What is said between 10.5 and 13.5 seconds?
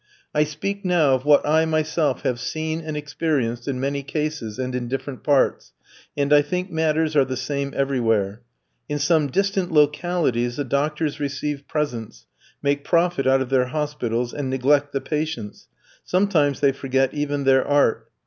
the doctors receive presents, make profit out of